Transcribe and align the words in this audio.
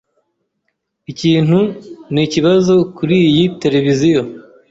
Ikintu 1.11 1.59
nikibazo 2.13 2.73
kuriyi 2.95 3.43
televiziyo. 3.61 4.21